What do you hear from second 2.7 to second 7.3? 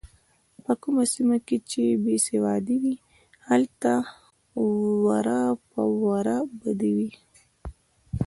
وي هلته وره په وره بدي وي.